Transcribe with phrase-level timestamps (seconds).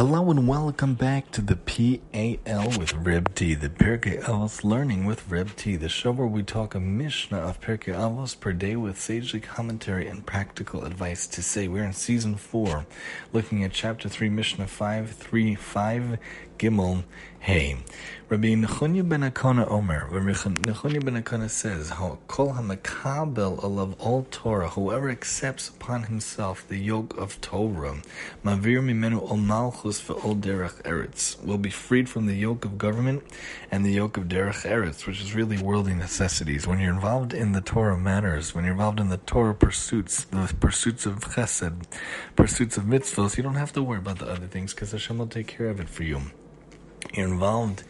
[0.00, 5.28] Hello and welcome back to the PAL with Reb T, the Pirkei Avos Learning with
[5.28, 8.98] Reb T, the show where we talk a Mishnah of Pirkei Avos per day with
[8.98, 11.68] sagely commentary and practical advice to say.
[11.68, 12.86] We're in season 4,
[13.34, 16.18] looking at chapter 3, Mishnah 5, 3, 5,
[16.60, 17.04] Gimel,
[17.42, 17.78] Hey.
[18.28, 24.68] Rabbi Nechunya ben Akana Omer, Rabbi Nechunya ben Akana says, Kol hamakabel alav ol Torah,
[24.68, 28.02] whoever accepts upon himself the yoke of Torah,
[28.44, 33.22] mavir mimenu ol ve'ol derech eretz, will be freed from the yoke of government
[33.70, 36.66] and the yoke of derech eretz, which is really worldly necessities.
[36.66, 40.54] When you're involved in the Torah matters, when you're involved in the Torah pursuits, the
[40.60, 41.84] pursuits of chesed,
[42.36, 45.26] pursuits of mitzvahs, you don't have to worry about the other things because Hashem will
[45.26, 46.20] take care of it for you.
[47.12, 47.82] You're involved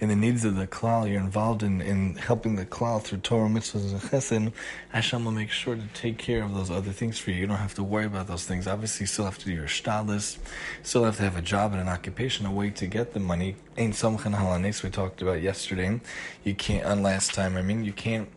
[0.00, 1.10] in the needs of the klal.
[1.10, 4.52] You're involved in, in helping the klal through Torah, mitzvahs, and chesed.
[4.90, 7.38] Hashem will make sure to take care of those other things for you.
[7.38, 8.66] You don't have to worry about those things.
[8.66, 10.38] Obviously, you still have to do your shtadlis.
[10.82, 13.56] Still have to have a job and an occupation, a way to get the money.
[13.76, 16.00] Ain't somchen halanes we talked about yesterday.
[16.44, 18.28] You can't, on last time, I mean, you can't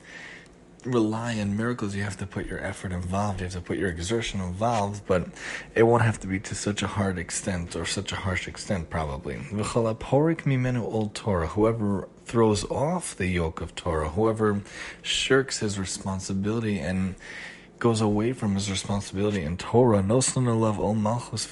[0.85, 3.89] rely on miracles, you have to put your effort involved, you have to put your
[3.89, 5.27] exertion involved, but
[5.75, 8.89] it won't have to be to such a hard extent or such a harsh extent,
[8.89, 9.37] probably.
[11.47, 14.61] Whoever throws off the yoke of Torah, whoever
[15.01, 17.15] shirks his responsibility and
[17.79, 21.49] goes away from his responsibility in Torah, notnin alav ol malchus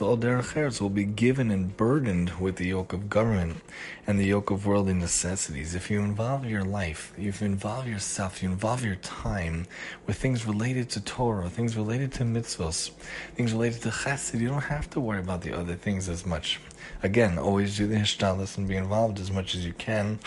[0.82, 3.62] will be given and burdened with the yoke of government
[4.06, 5.74] and the yoke of worldly necessities.
[5.74, 9.68] If you involve your life, if you involve yourself, you involve your time
[10.06, 12.92] with things related to Torah, things related to mitzvahs,
[13.36, 16.60] things related to chesed, you don't have to worry about the other things as much.
[17.04, 20.20] Again, always do the hishtalis and be involved as much as you can,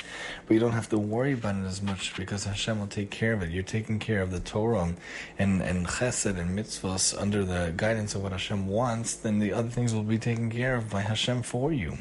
[0.46, 3.32] but you don't have to worry about it as much because Hashem will take care
[3.32, 3.50] of it.
[3.50, 4.94] You're taking care of the Torah
[5.38, 9.68] and, and chesed and mitzvahs under the guidance of what Hashem wants, then the other
[9.68, 11.98] things will be taken care of by Hashem for you.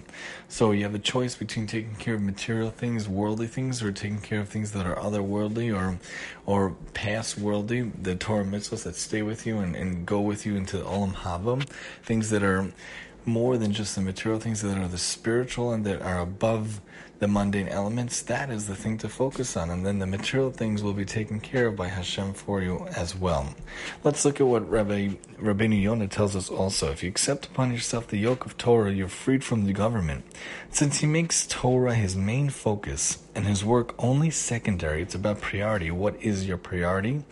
[0.47, 4.21] So you have a choice between taking care of material things, worldly things, or taking
[4.21, 5.99] care of things that are otherworldly or
[6.45, 10.55] or past worldly, the Torah mitzvahs that stay with you and, and go with you
[10.55, 11.64] into Olam Haba,
[12.03, 12.71] things that are
[13.30, 16.82] more than just the material things that are the spiritual and that are above
[17.20, 19.70] the mundane elements, that is the thing to focus on.
[19.70, 23.14] And then the material things will be taken care of by Hashem for you as
[23.14, 23.54] well.
[24.04, 26.92] Let's look at what Rabbi Rabbeinu Yonah tells us also.
[26.92, 30.23] If you accept upon yourself the yoke of Torah, you're freed from the government.
[30.72, 35.92] Since he makes Torah his main focus and his work only secondary, it's about priority.
[35.92, 37.23] What is your priority?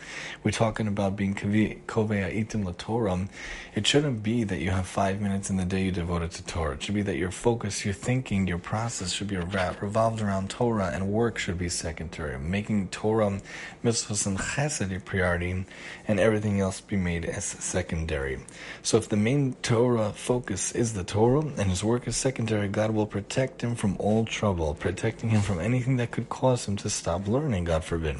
[0.43, 3.27] We're talking about being kovei itim la Torah.
[3.73, 6.45] It shouldn't be that you have five minutes in the day you devote it to
[6.45, 6.75] Torah.
[6.75, 10.91] It should be that your focus, your thinking, your process should be revolved around Torah,
[10.93, 12.37] and work should be secondary.
[12.37, 13.41] Making Torah,
[13.83, 15.65] mitzvahs, and chesed your priority,
[16.07, 18.39] and everything else be made as secondary.
[18.83, 22.91] So if the main Torah focus is the Torah and his work is secondary, God
[22.91, 26.89] will protect him from all trouble, protecting him from anything that could cause him to
[26.89, 28.17] stop learning, God forbid.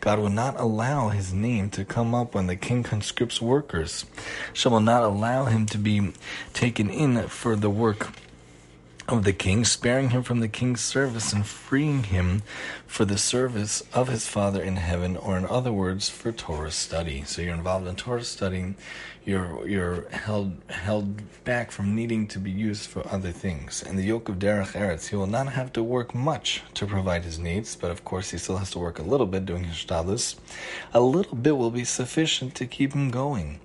[0.00, 4.06] God will not allow his name to come up when the king conscripts workers.
[4.52, 6.12] Shall will not allow him to be
[6.52, 8.10] taken in for the work
[9.10, 12.42] of the king, sparing him from the king's service and freeing him
[12.86, 17.24] for the service of his Father in heaven, or in other words, for Torah study.
[17.24, 18.76] So you're involved in Torah studying,
[19.24, 23.82] you're you're held held back from needing to be used for other things.
[23.82, 27.24] And the yoke of Derech Eretz, he will not have to work much to provide
[27.24, 29.76] his needs, but of course he still has to work a little bit doing his
[29.76, 30.36] shtadlis.
[30.94, 33.60] A little bit will be sufficient to keep him going.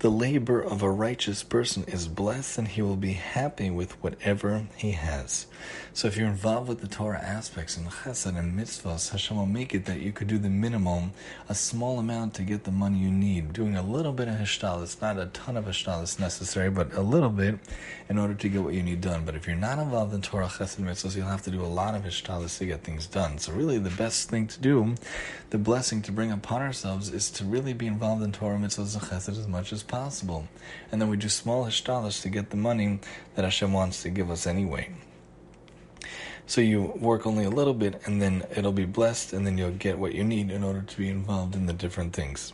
[0.00, 4.66] The labor of a righteous person is blessed, and he will be happy with whatever
[4.76, 5.46] he has.
[5.94, 9.74] So, if you're involved with the Torah aspects and chesed and mitzvahs, Hashem will make
[9.74, 11.12] it that you could do the minimum,
[11.48, 13.52] a small amount to get the money you need.
[13.52, 17.30] Doing a little bit of hishtalis, not a ton of hishtalis necessary, but a little
[17.30, 17.60] bit
[18.08, 19.24] in order to get what you need done.
[19.24, 21.94] But if you're not involved in Torah chesed mitzvahs, you'll have to do a lot
[21.94, 23.38] of hishtalis to get things done.
[23.38, 24.96] So, really, the best thing to do,
[25.50, 29.04] the blessing to bring upon ourselves, is to really be involved in Torah mitzvahs and
[29.04, 30.48] chesed as much as possible.
[30.90, 33.00] And then we do small hishtalas to get the money
[33.36, 34.90] that Hashem wants to give us anyway.
[36.46, 39.70] So you work only a little bit and then it'll be blessed and then you'll
[39.70, 42.52] get what you need in order to be involved in the different things.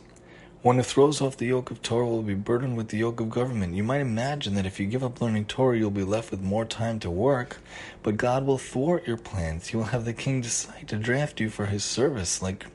[0.61, 3.31] One who throws off the yoke of Torah will be burdened with the yoke of
[3.31, 3.73] government.
[3.73, 6.65] You might imagine that if you give up learning Torah, you'll be left with more
[6.65, 7.57] time to work,
[8.03, 9.69] but God will thwart your plans.
[9.69, 12.67] He will have the king decide to draft you for his service, like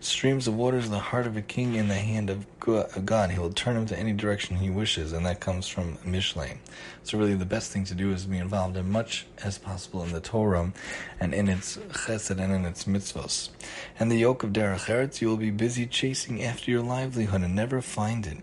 [0.00, 3.30] Streams of water is the heart of a king in the hand of God.
[3.30, 6.56] He will turn him to any direction he wishes, and that comes from Mishle.
[7.02, 10.12] So really the best thing to do is be involved as much as possible in
[10.12, 10.72] the Torah
[11.18, 13.50] and in its chesed and in its mitzvos.
[13.98, 17.54] And the yoke of Derech Eretz, you will be busy chasing after your livelihood and
[17.54, 18.38] never find it.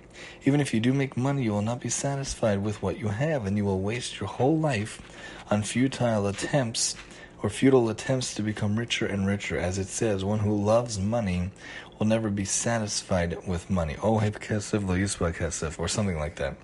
[0.46, 3.46] Even if you do make money, you will not be satisfied with what you have,
[3.46, 5.02] and you will waste your whole life
[5.50, 6.96] on futile attempts
[7.44, 9.58] or futile attempts to become richer and richer.
[9.58, 11.52] As it says, one who loves money
[12.00, 13.96] will never be satisfied with money.
[14.04, 16.56] Oh, kesef lo yisba or something like that.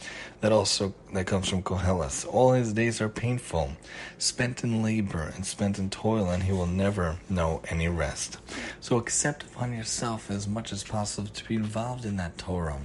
[0.41, 2.27] That also that comes from Koheles.
[2.31, 3.71] All his days are painful,
[4.17, 8.37] spent in labor and spent in toil, and he will never know any rest.
[8.79, 12.81] So accept upon yourself as much as possible to be involved in that Torah,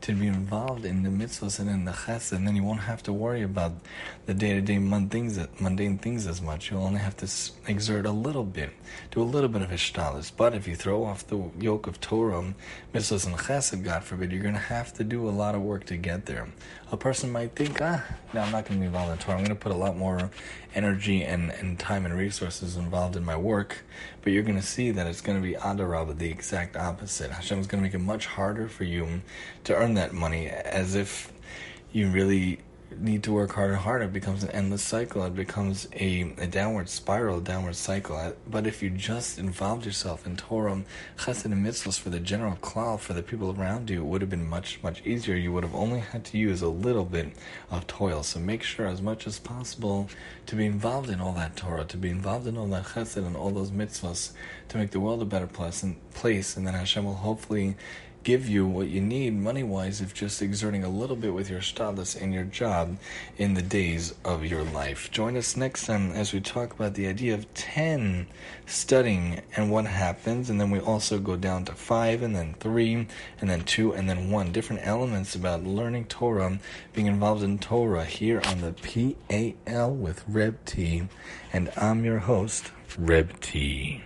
[0.00, 3.02] to be involved in the mitzvahs and in the chesed, and then you won't have
[3.04, 3.74] to worry about
[4.26, 6.70] the day-to-day mundane things as much.
[6.70, 7.26] You'll only have to
[7.66, 8.70] exert a little bit,
[9.10, 10.32] do a little bit of ishtalis.
[10.36, 12.54] But if you throw off the yoke of Torah,
[12.92, 15.84] mitzvahs and chesed, God forbid, you're going to have to do a lot of work
[15.86, 16.48] to get there.
[16.90, 19.38] A person might think, ah, no, I'm not going to be involved in Torah.
[19.38, 20.30] I'm going to put a lot more
[20.74, 23.84] energy and, and time and resources involved in my work.
[24.22, 27.30] But you're going to see that it's going to be adarabah, the exact opposite.
[27.30, 29.22] Hashem is going to make it much harder for you
[29.64, 31.32] to earn that money as if
[31.92, 32.58] you really
[33.00, 35.24] need to work harder and harder, it becomes an endless cycle.
[35.24, 38.34] It becomes a, a downward spiral, a downward cycle.
[38.48, 40.82] But if you just involved yourself in Torah,
[41.18, 44.30] chesed, and mitzvahs for the general klal, for the people around you, it would have
[44.30, 45.36] been much, much easier.
[45.36, 47.32] You would have only had to use a little bit
[47.70, 48.22] of toil.
[48.22, 50.08] So make sure as much as possible
[50.46, 53.36] to be involved in all that Torah, to be involved in all that chesed and
[53.36, 54.32] all those mitzvahs,
[54.68, 57.76] to make the world a better place, and, place, and then Hashem will hopefully
[58.22, 61.60] give you what you need money wise if just exerting a little bit with your
[61.60, 62.96] status and your job
[63.36, 65.10] in the days of your life.
[65.10, 68.26] Join us next time as we talk about the idea of 10
[68.66, 73.06] studying and what happens, and then we also go down to 5 and then 3
[73.40, 74.52] and then 2 and then 1.
[74.52, 76.58] Different elements about learning Torah,
[76.92, 81.08] being involved in Torah here on the PAL with Reb T.
[81.52, 84.02] And I'm your host, Reb T.